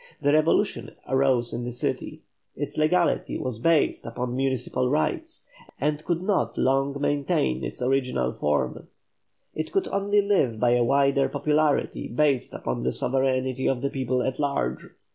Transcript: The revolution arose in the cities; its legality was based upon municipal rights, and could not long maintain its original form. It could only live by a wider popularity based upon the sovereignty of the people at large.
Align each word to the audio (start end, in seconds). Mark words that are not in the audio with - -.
The 0.19 0.33
revolution 0.33 0.95
arose 1.07 1.53
in 1.53 1.63
the 1.63 1.71
cities; 1.71 2.21
its 2.55 2.75
legality 2.75 3.37
was 3.37 3.59
based 3.59 4.03
upon 4.03 4.35
municipal 4.35 4.89
rights, 4.89 5.47
and 5.79 6.03
could 6.03 6.23
not 6.23 6.57
long 6.57 6.99
maintain 6.99 7.63
its 7.63 7.83
original 7.83 8.33
form. 8.33 8.87
It 9.53 9.71
could 9.71 9.87
only 9.89 10.23
live 10.23 10.59
by 10.59 10.71
a 10.71 10.83
wider 10.83 11.29
popularity 11.29 12.07
based 12.07 12.51
upon 12.55 12.81
the 12.81 12.91
sovereignty 12.91 13.69
of 13.69 13.83
the 13.83 13.91
people 13.91 14.23
at 14.23 14.39
large. 14.39 14.87